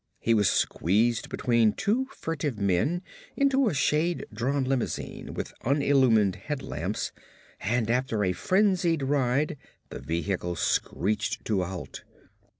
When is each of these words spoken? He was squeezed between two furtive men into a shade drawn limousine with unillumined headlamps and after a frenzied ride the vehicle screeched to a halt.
He 0.19 0.33
was 0.33 0.49
squeezed 0.49 1.29
between 1.29 1.73
two 1.73 2.07
furtive 2.09 2.57
men 2.57 3.03
into 3.37 3.67
a 3.67 3.73
shade 3.75 4.25
drawn 4.33 4.63
limousine 4.63 5.35
with 5.35 5.53
unillumined 5.63 6.37
headlamps 6.37 7.11
and 7.59 7.87
after 7.87 8.23
a 8.23 8.31
frenzied 8.33 9.03
ride 9.03 9.57
the 9.89 9.99
vehicle 9.99 10.55
screeched 10.55 11.45
to 11.45 11.61
a 11.61 11.67
halt. 11.67 12.01